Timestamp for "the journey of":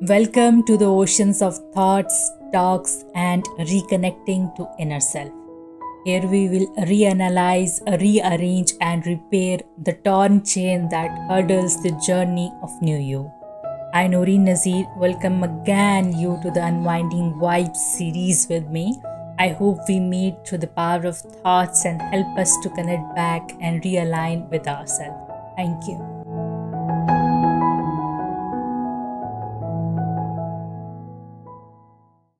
11.82-12.70